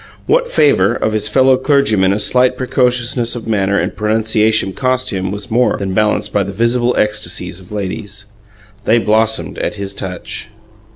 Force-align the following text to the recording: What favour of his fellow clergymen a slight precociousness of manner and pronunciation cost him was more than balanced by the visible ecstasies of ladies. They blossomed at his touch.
What 0.25 0.47
favour 0.49 0.95
of 0.95 1.13
his 1.13 1.27
fellow 1.27 1.57
clergymen 1.57 2.11
a 2.11 2.17
slight 2.19 2.57
precociousness 2.57 3.35
of 3.35 3.47
manner 3.47 3.77
and 3.77 3.95
pronunciation 3.95 4.73
cost 4.73 5.11
him 5.11 5.29
was 5.29 5.51
more 5.51 5.77
than 5.77 5.93
balanced 5.93 6.33
by 6.33 6.41
the 6.41 6.51
visible 6.51 6.95
ecstasies 6.97 7.59
of 7.59 7.71
ladies. 7.71 8.25
They 8.85 8.97
blossomed 8.97 9.59
at 9.59 9.75
his 9.75 9.93
touch. 9.93 10.49